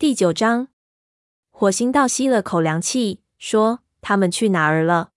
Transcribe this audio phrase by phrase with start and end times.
[0.00, 0.68] 第九章，
[1.50, 5.10] 火星倒吸了口凉气，说：“他们去哪儿了？”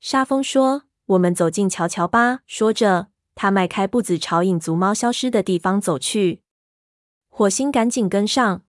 [0.00, 6.40] 沙风说：“我们走近瞧瞧吧。”说着，他迈开步子朝影族猫消失的地方走去。
[7.28, 8.62] 火星赶紧跟上。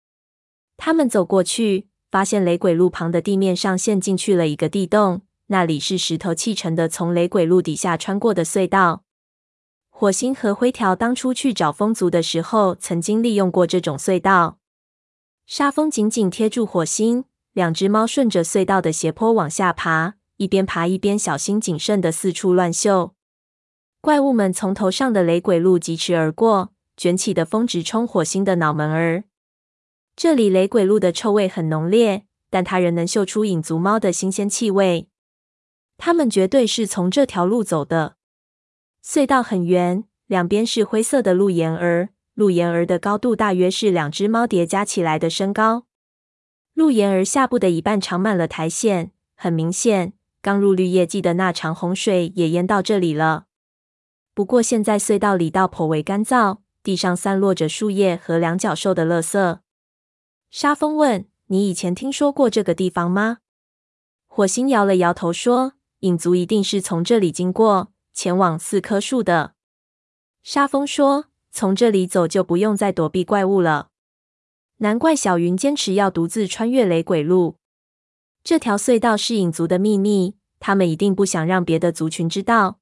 [0.77, 9.05] 他们走过去，发现雷鬼路旁的地面上陷进去了一个地洞，那里是石头砌成的，从雷鬼路底下穿过的隧道。
[9.91, 14.57] 火星和灰条当初去找风族的时候，曾经利用过这种隧道。
[15.53, 17.24] 沙风紧紧贴住火星，
[17.55, 23.16] 两只猫顺着隧道的斜坡往下爬，一边爬一边小心谨慎地四处乱嗅。
[24.01, 29.24] 怪物们从头上的雷鬼路疾驰而过，卷起的风直冲火星的脑门儿。
[30.15, 35.09] 这里雷鬼路的臭味很浓烈，但它仍能嗅出影族猫的新鲜气味。
[35.98, 38.15] 它们绝对是从这条路走的。
[39.05, 42.10] 隧道很圆，两边是灰色的路沿儿。
[42.41, 45.85] 路沿儿的高度大约是两只猫叠加起来的身高。
[46.73, 53.45] 路沿儿下部的一半长满了苔藓，很明显，刚入绿叶季的那场洪水也淹到这里了。
[54.32, 59.59] 不过现在隧道里道颇为干燥，地上散落着树叶和两脚兽的垃圾。
[60.51, 63.41] 沙风问：“你以前听说过这个地方吗？”
[64.27, 69.53] 火星摇了摇头说：“影族一定是从这里经过，前往四棵树的。”
[70.43, 71.27] 沙风说。
[71.50, 73.88] 从这里走就不用再躲避怪物了。
[74.78, 77.56] 难怪小云坚持要独自穿越雷鬼路。
[78.42, 82.78] 这条隧道是影族的秘密，他们一定不想让别的族群知道。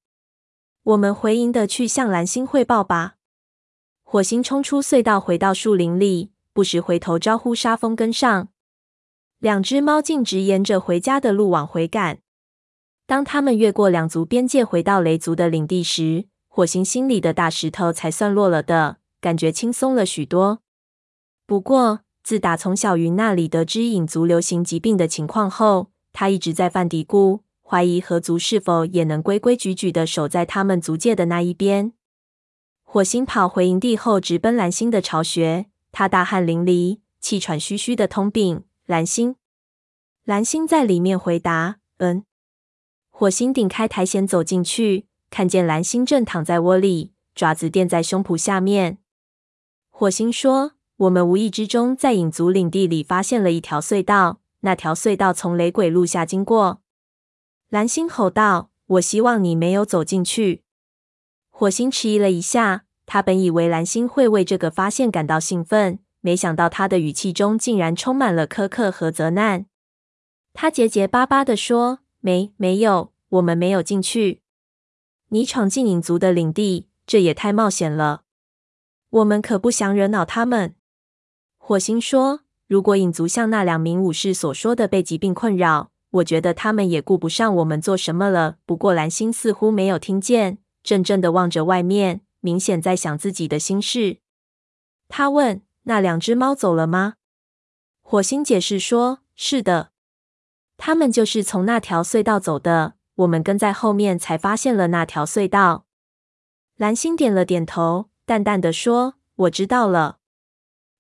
[0.85, 3.17] 我们回营的去向蓝星汇报吧。
[4.05, 8.49] 火星冲出隧道，回到树林里，不时回头招呼沙风跟上。
[9.39, 12.21] 两只猫径直沿着回家的路往回赶。
[13.07, 20.61] 当他们越过两族边界，回到雷族的领地时，火星心里的大石头才算落了的，感觉轻松了许多。
[21.47, 31.93] 不过，自打从小云那里得知影族流行疾病的情况后，他一直在犯嘀咕，怀疑河族是否也能规规矩矩地守在他们族界的那一边。
[32.83, 35.67] 火星跑回营地后，直奔蓝星的巢穴。
[35.93, 39.37] 他大汗淋漓，气喘吁吁的通病：“蓝星。”
[40.25, 42.25] 蓝星在里面回答：“嗯。”
[43.11, 45.07] 火星顶开苔藓走进去。
[45.31, 48.99] 看见蓝星正躺在窝里，爪子垫在胸脯下面。
[49.91, 56.81] 火星说：“我们无意之中在影族领地里发现了一条隧道，那条隧道从雷鬼路下经过。”
[57.69, 60.63] 蓝星吼道：“我希望你没有走进去。”
[61.51, 69.67] 火星迟疑了一下，他本以为蓝星会为这个发现感到兴奋，没想到他的语气中竟然充满了苛刻和责难。
[70.55, 74.43] 他结结巴巴地说：“没，没有，我们没有进去。”
[75.29, 78.23] 你闯进影族的领地，这也太冒险了。
[79.11, 80.75] 我们可不想惹恼他们。
[81.59, 94.19] 火星说：“如果影族像那两名武士所说的被疾病困扰，我觉得他们也顾不上我们做什么了。”不过蓝星似乎没有听见，怔怔地望着外面，明显在想自己的心事。
[95.09, 97.15] 他问：“那两只猫走了吗？”
[98.01, 99.91] 火星解释说：“是的，
[100.79, 105.87] 他们就是从那条隧道走的。”我们跟在后面，才发现了那条隧道。
[106.77, 110.19] 蓝星点了点头，淡淡的说：“我知道了。”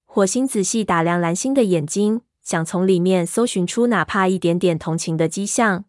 [0.05, 5.85] 火星仔细打量蓝星的眼睛，想从里面搜寻出哪怕一点点同情的迹象。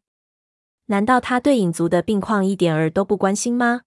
[0.86, 3.82] 难道他对影族的病况一点儿都不关心吗？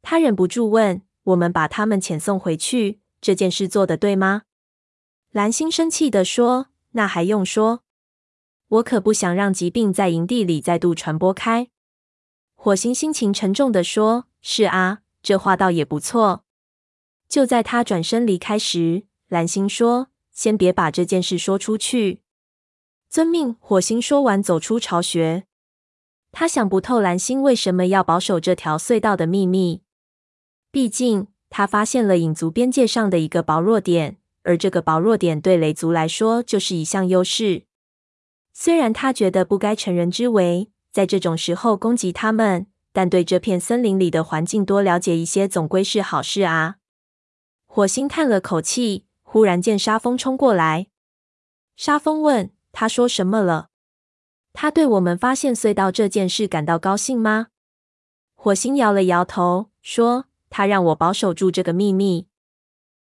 [0.00, 4.44] 他忍不住问：“我们把他们遣送回去，这件事做得对吗？”
[5.30, 7.82] 蓝星生气地说：“那还用说。”
[8.70, 11.68] 我可不想让疾病在营地里再度传播开。
[12.54, 16.44] 火星心情沉重地说：“是啊，这话倒也不错。”
[17.28, 22.22] 就在他转身离开时，蓝星说：“先别把这件事说出去。”
[23.10, 23.56] 遵命。
[23.58, 25.46] 火星说完，走出巢穴。
[26.30, 29.82] 他想不透蓝星为什么要保守这条隧道的秘密。
[30.70, 37.64] 毕竟，他发现了影族边界上的一个薄弱点，而这个薄弱点对雷族来说就是一项优势。
[38.52, 46.76] 虽然他觉得不该乘人之危，在这种时候攻击他们，但对这片森林里的环境多了解一些，总归是好事啊。
[47.66, 50.88] 火星叹了口气，忽然见沙风冲过来。
[51.76, 53.68] 沙风问：“他说什么了？
[54.52, 57.46] 他对我们发现隧道这件事感到高兴吗？”
[58.34, 62.26] 火星摇了摇头，说：“他让我保守住这个秘密。”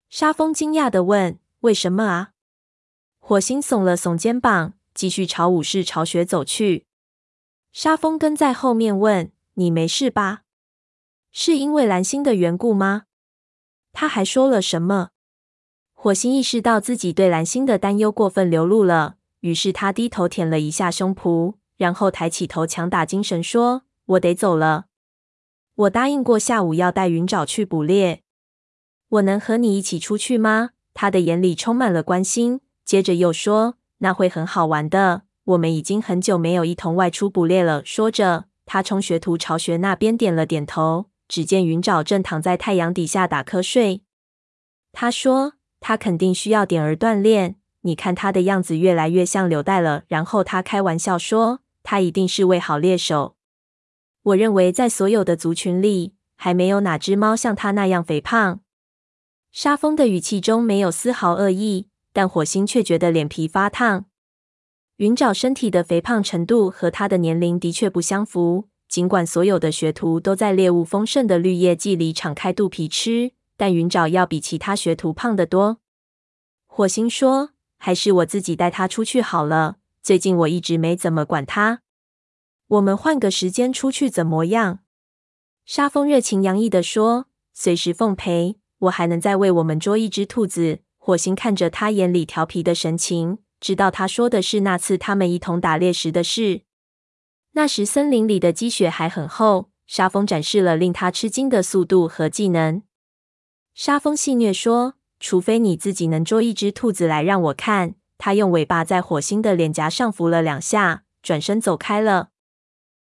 [0.09, 2.31] 沙风惊讶地问：“为什么啊？”
[3.19, 4.73] 火星耸了耸肩膀。
[4.93, 6.85] 继续朝武士巢穴走去，
[7.71, 10.43] 沙风跟在后面问：“你没事吧？
[11.31, 13.03] 是因为蓝星的缘故吗？
[13.91, 15.09] 他还说了什么？”
[15.93, 24.85] 火星意识到自己对蓝星的担忧过分流露了，于是他低头舔了一下胸脯，然后抬起头，强打精神说：“我得走了。
[25.75, 28.21] 我答应过下午要带云沼去捕猎。
[29.09, 35.23] 我能和你一起出去吗？”他的眼里充满了关心，接着又说：“那会很好玩的。
[35.45, 41.07] 我们已经很久没有一同外出捕猎了。”说着，他冲学徒巢穴那边点了点头。
[41.27, 44.03] 只见云沼正躺在太阳底下打瞌睡。
[44.91, 45.53] 他说。
[45.85, 47.57] 他肯定需要点儿锻炼。
[47.81, 50.03] 你看他的样子越来越像柳带了。
[50.07, 53.35] 然后他开玩笑说：“他一定是位好猎手。”
[54.31, 58.61] 我认为在所有的族群里，还没有哪只猫像他那样肥胖。
[59.51, 64.05] 沙风的语气中没有丝毫恶意，但火星却觉得脸皮发烫。
[64.97, 68.69] 云沼身体的肥胖程度和他的年龄的确不相符。
[68.87, 73.31] 尽管所有的学徒都在猎物丰盛的绿叶季里敞开肚皮吃。
[73.57, 75.79] 但云沼要比其他学徒胖得多。
[76.65, 79.77] 火星说：“还是我自己带他出去好了。
[80.01, 81.81] 最近我一直没怎么管他。
[82.67, 84.79] 我们换个时间出去怎么样？”
[85.65, 88.57] 沙风热情洋溢地说：“随时奉陪。
[88.79, 96.61] 我还能再为我们捉一只兔子。”火星看着他眼里调皮的神情，知道他说的是那次他们一同打猎时的事。
[97.51, 99.69] 那时森林里的积雪还很厚。
[99.85, 102.83] 沙风展示了令他吃惊的速度和技能。
[103.73, 112.29] 沙风戏谑说：“除非你自己能捉一只兔子来让我看。”他用尾巴在火星的脸颊上拂了两下，转身走开了。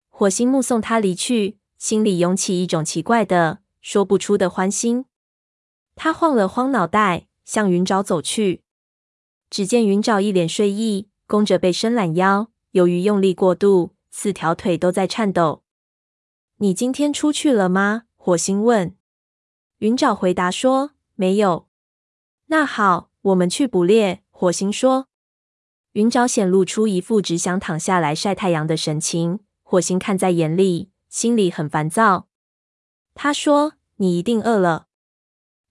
[0.10, 5.06] 火星目送他离去，心里涌起一种奇怪的、说不出的欢欣。
[5.96, 8.64] 他晃了晃脑袋，向云沼走去。
[9.50, 15.64] 只见云沼一脸睡意，弓着背伸懒腰，由于用力过度，四条腿都在颤抖。
[16.58, 18.98] “你今天出去了吗？”火星问。
[19.78, 21.68] 云沼回答说：“没有。”
[22.48, 24.24] 那好，我们去捕猎。
[24.30, 25.08] 火星说。
[25.94, 29.40] 云沼显露出一副只想躺下来晒太阳的神情。
[29.64, 32.28] 火星看在眼里，心里很烦躁。
[33.14, 34.88] 他说：“你一定饿了。”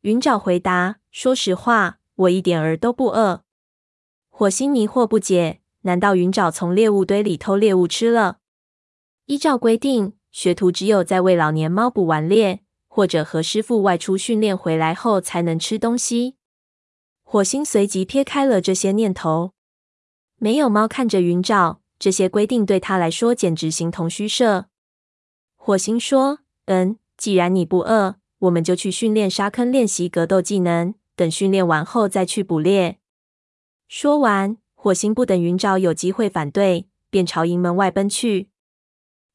[0.01, 3.45] 云沼回答：“说实话，我一点儿都不饿。”
[4.29, 8.39] 火星迷惑不解：难道云沼从猎物堆里偷猎物吃了？
[9.27, 12.63] 依照规定，学徒只有在为老年猫捕完猎。
[12.89, 16.37] 或者和师傅外出训练回来后才能吃东西。
[17.25, 19.53] 火星随即撇开了这些念头。
[20.37, 24.67] 没有猫看着云沼，这些规定对他来说简直形同虚设。
[25.57, 30.95] 火星说：“嗯，既然你不饿，我们就去训练沙坑练习格斗技能。
[31.17, 32.99] 等训练完后再去捕猎。”
[33.89, 38.49] 说完，火星不等云沼有机会反对，便朝营门外奔去。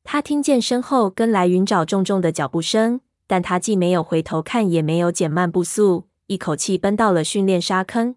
[0.04, 3.02] 他听见身后跟来云沼重重的脚步声。
[3.32, 8.16] 但他既没有回头看，也没有减慢步速，一口气奔到了训练沙坑。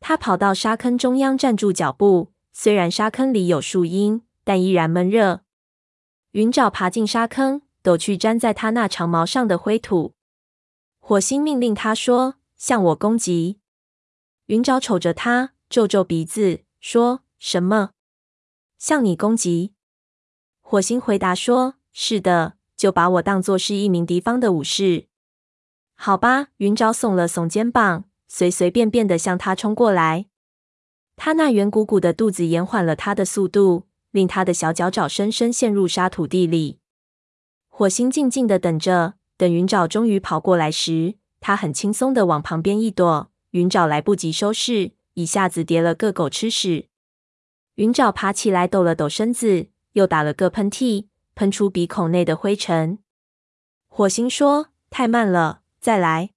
[0.00, 2.32] 他跑到沙坑中央，站住脚步。
[2.50, 5.42] 虽然沙坑里有树荫，但依然闷热。
[6.30, 10.14] 云沼爬进沙坑，抖去粘在他那长毛上的灰土。
[11.00, 13.58] 火星命令他说：“向我攻击。”
[14.48, 17.90] 云沼瞅着他，皱皱鼻子，说：“什么？
[18.78, 19.74] 向你攻击？”
[20.62, 25.06] 火星回答说：“是的。”就把我当作是一名敌方的武士，
[25.94, 26.48] 好吧？
[26.56, 30.26] 云沼耸了耸肩膀，随随便便的向他冲过来。
[31.14, 36.80] 他那圆鼓鼓的肚子延缓了他的速度，令他的小脚爪深深陷入沙土地里。
[37.68, 41.14] 火星静静的等着，等云沼终于跑过来时，
[41.46, 46.88] 他很轻松的往旁边一躲，云沼来不及收拾，一下子叠了个狗吃屎。
[47.74, 51.08] 云沼爬起来，抖了抖身子，又打了个喷嚏。
[51.34, 53.00] 喷出鼻孔内的灰尘。
[53.88, 56.30] 火星说：“太慢了，再来。”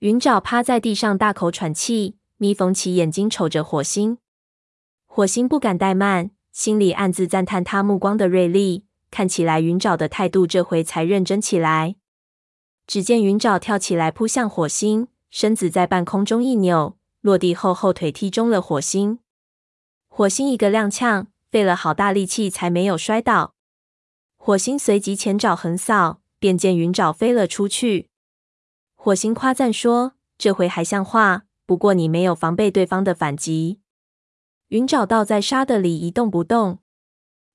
[0.00, 4.16] 云沼趴在地上大口喘气，眯缝起眼睛瞅着火星。
[5.04, 8.86] 火星不敢怠慢，心里暗自赞叹他目光的锐利。
[9.10, 11.96] 看起来云沼的态度这回才认真起来。
[12.86, 19.18] 只见云沼跳起来扑向火星，身子在半空中一扭，落地后后腿踢中了火星。
[20.08, 23.54] 火星一个踉跄，费了好大力气才没有摔倒。
[24.36, 28.10] 火星随即前爪横扫，便见云沼飞了出去。
[28.94, 33.80] 火星夸赞说：“这回还像话，不过你没有防备对方的反击。”
[34.68, 36.80] 云沼倒在沙地里一动不动。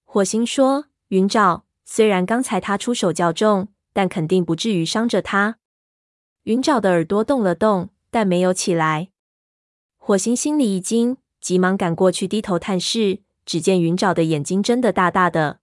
[0.03, 5.57] 火星说：“云沼，虽然刚才他出手较重，但肯定不至于伤着他。”
[6.43, 9.09] 云沼的耳朵动了动，但没有起来。
[9.97, 15.59] 火星心里一惊，急忙赶过去低头探视，只见云沼的眼睛睁得大大的。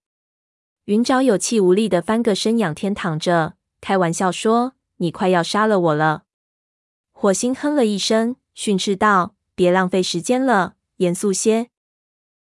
[0.84, 6.24] 云沼有气无力的翻个身，仰天躺着，开玩笑说：“你快要杀了我了。”
[7.10, 11.70] 火星哼了一声，训斥道：“别浪费时间了，严肃些。”“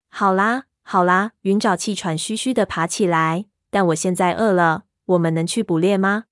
[0.07, 3.47] 好啦，好啦。”云沼气喘吁吁的爬起来。
[3.69, 6.25] “但我现在饿了，我们能去捕猎吗？”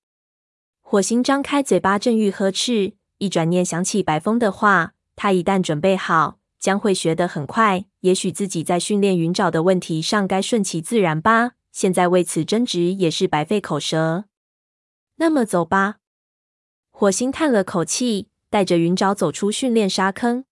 [0.82, 7.84] 火星张开嘴巴，正欲呵斥，一转念想起白风的话：他一旦准备好，将会学得很快。
[8.00, 11.52] 也许自己在训练云沼的问题上该顺其自然吧。
[11.72, 14.24] 现在为此争执也是白费口舌。
[15.16, 15.96] 那么走吧。
[16.90, 20.44] 火星叹了口气，带着云沼走出训练沙坑。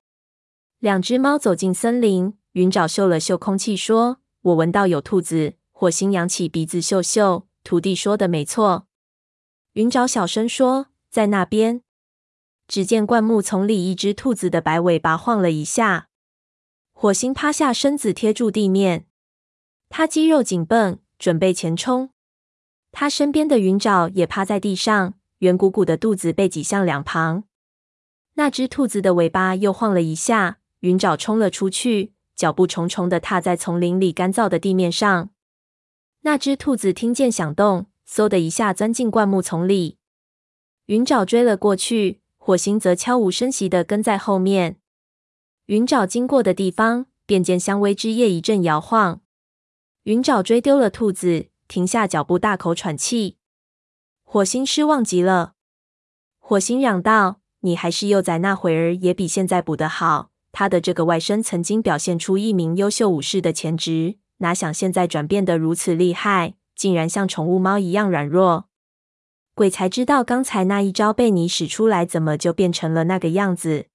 [0.79, 8.87] 两只猫走进森林，云沼嗅了嗅空气，说：“我闻到有兔子。”火星扬起鼻子嗅嗅，徒弟说的没错。
[9.73, 11.83] 云沼小声说：“在那边。”
[12.69, 16.07] 只见灌木丛里一只兔子的白尾巴晃了一下。
[16.93, 19.07] 火星趴下身子贴住地面，
[19.89, 22.11] 他肌肉紧绷，准备前冲。
[22.93, 27.43] 他身边的云沼也趴在地上，圆鼓鼓的肚子被挤向两旁。
[28.35, 35.31] 那只兔子的尾巴又晃了一下，云沼冲了出去，脚步重重的踏在丛林里干燥的地面上。
[36.27, 37.87] 那只兔子听见响动。
[38.05, 39.97] 嗖的一下，钻进灌木丛里。
[40.87, 44.81] 云沼追了过去，火星则悄无声息地跟在后面。
[45.67, 49.21] 云沼经过的地方，便见姜薇枝叶一阵摇晃。
[50.03, 53.37] 云沼追丢了兔子，停下脚步，大口喘气。
[54.25, 55.53] 火星失望极了。
[56.41, 66.55] 火星嚷道：“你还是幼崽那会儿，也比现在补得好。”他的这个外甥曾经表现出一名优秀武士的潜质，哪想现在转变得如此厉害。
[66.75, 68.67] 竟然像宠物猫一样软弱，
[69.55, 73.87] 鬼才知道刚才那一招被你使出来，怎么就变成了那个样子？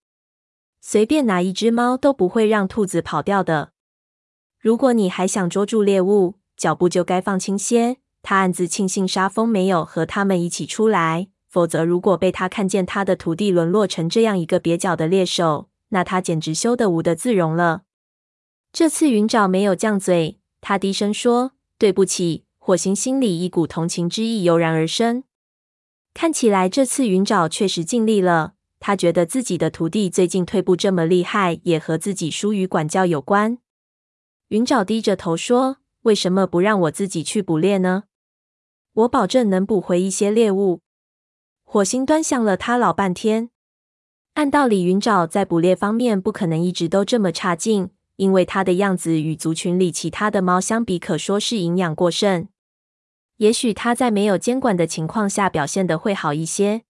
[0.82, 3.74] 随便哪一只猫都不会让兔子跑掉的。
[4.60, 7.98] 如果你还想捉住猎物，脚步就该放轻些。
[8.24, 17.84] 他暗自庆幸沙风没有和他们一起出来，否则如果被他看见他的徒弟沦落成这样一个蹩脚的猎手，那他简直羞得无地自容了。
[18.74, 25.24] 这次云沼没有犟嘴，他低声说：“对不起。”火星心里一股同情之意油然而生。
[26.14, 28.54] 看起来这次云沼确实尽力了。
[28.80, 33.58] 他觉得自己的徒弟最近退步这么厉害，也和自己疏于管教有关。
[34.50, 38.04] 云沼低着头说：“为什么不让我自己去捕猎呢？
[38.94, 40.82] 我保证能捕回一些猎物。”
[41.66, 43.50] 火星端详了他老半天。
[44.36, 47.90] 按道理，云沼在捕猎方面不可能一直都这么差劲。
[48.22, 52.48] 因为它的样子与族群里其他的猫相比，可说是营养过剩。
[53.38, 56.84] 也许它在没有监管的情况下表现的会好一些。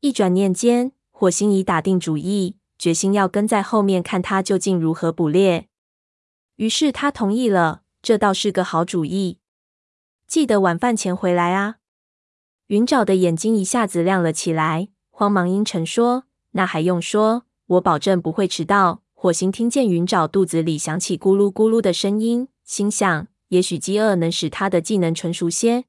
[0.00, 5.68] 一转念间，火星已打定主意，决心要跟在后面看它究竟如何捕猎。
[6.56, 9.38] 于是他同意了，这倒是个好主意。
[10.26, 11.76] 记得晚饭前回来啊！
[12.66, 25.84] 云沼的眼睛一下子亮了起来，慌忙应承说：“那还用说，我保证不会迟到。”火星听见云沼肚子里响起咕噜咕噜的声音，心想：也许饥饿能使他的技能纯熟些。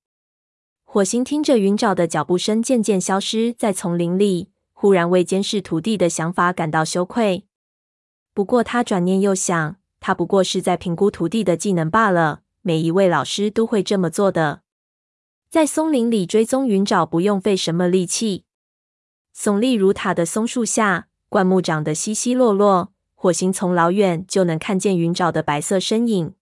[0.83, 7.47] 火星听着云沼的脚步声渐渐消失在丛林里，忽然为监视徒弟的想法感到羞愧。
[8.35, 12.41] 不过他转念又想，他不过是在评估徒弟的技能罢了。
[12.61, 14.61] 每一位老师都会这么做的。
[15.49, 18.45] 在松林里追踪云沼不用费什么力气。
[19.35, 22.92] 耸立如塔的松树下，灌木长得稀稀落落。
[23.23, 26.33] 火星从老远就能看见云沼的白色身影。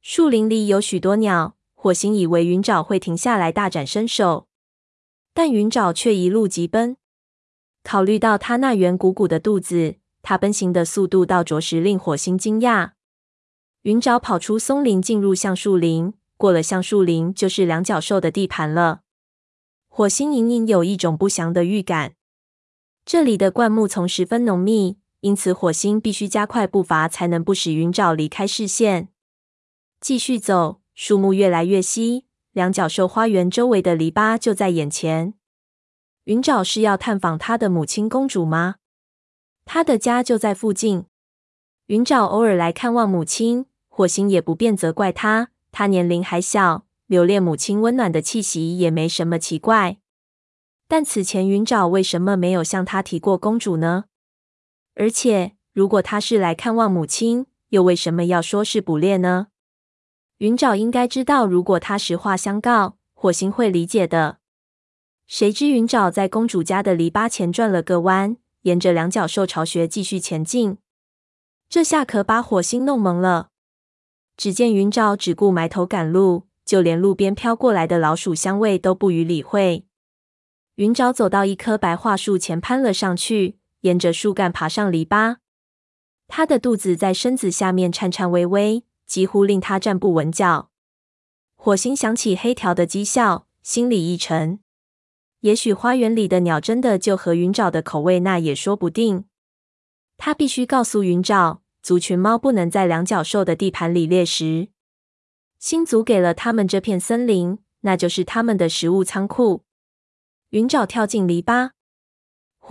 [0.00, 4.48] 树林里有许多鸟，火星以为云沼会停下来大展身手，
[5.34, 6.96] 但云沼却一路疾奔。
[7.84, 12.92] 考虑到他那圆鼓鼓的肚子，他奔行的速度倒着实令火星惊讶。
[13.82, 19.02] 云沼跑出松林，进入橡树林，过了橡树林就是两脚兽的地盘了。
[19.86, 22.14] 火星隐隐有一种不祥的预感，
[23.04, 24.96] 这里的灌木丛十分浓密。
[25.20, 29.08] 因此，火星必须加快步伐，才能不使云沼离开视线。
[30.00, 35.34] 继续走，树木越来越稀，两角兽花园周围的篱笆就在眼前。
[36.24, 38.76] 云沼是要探访他的母亲公主吗？
[39.66, 41.04] 他的家就在附近。
[41.86, 45.50] 云沼偶尔来看望母亲，火星也不便责怪他。
[45.70, 49.98] 他年龄还小，留恋母亲温暖的气息也没什么奇怪。
[50.88, 54.06] 但此前云沼为什么没有向他提过公主呢？
[55.00, 59.46] 而且，如果他是来看望母亲，又为什么要说是捕猎呢？
[60.36, 64.40] 云沼应该知道，如果他实话相告，火星会理解的。
[65.26, 70.76] 谁知云沼在公主家的篱笆前转了个弯，沿着两角兽巢穴继续前进。
[71.70, 73.48] 这下可把火星弄懵了。
[74.36, 79.86] 只见云沼只顾埋头赶路，就连路边飘过来的老鼠香味都不予理会。
[80.74, 83.59] 云沼走到一棵白桦树前，攀了上去。
[83.80, 85.36] 沿着树干爬上篱笆。
[86.28, 90.70] 他的肚子在身子下面颤颤巍巍，几乎令他站不稳脚。
[91.56, 94.60] 火星想起黑条的讥笑，心里一沉。
[95.40, 99.24] 也许花园里的鸟真的就和云沼的口味，那也说不定。
[100.16, 104.68] 他必须告诉云沼，族群猫不能在两脚兽的地盘里猎食。
[105.58, 109.64] 星族给了他们这片森林，那就是他们的食物仓库。
[110.50, 111.70] 云沼跳进篱笆，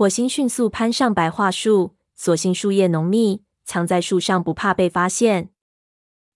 [0.00, 5.50] 火星迅速攀上白桦树，所幸树叶浓密，藏在树上不怕被发现。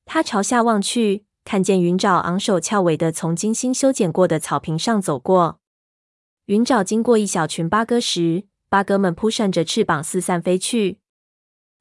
[0.04, 5.60] 他朝下望去，看见云沼昂首翘尾的从精心修剪过的草坪上走过。
[6.44, 10.98] 云沼经过一小群八哥时，八哥们扑扇着翅膀四散飞去。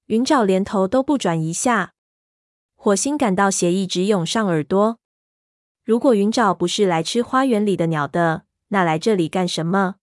[0.05, 1.95] 云沼连头都不转一下。
[2.75, 4.99] 火星感到血液直涌上耳朵。
[5.83, 9.95] 如果云沼不是来吃花园里的鸟的，那来这里干什么？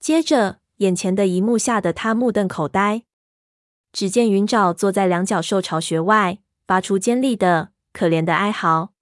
[0.00, 3.04] 接着，眼前的一幕吓得他目瞪口呆。
[3.92, 8.92] 只见云沼坐在两脚兽巢穴外，发出尖利的、可怜的哀嚎。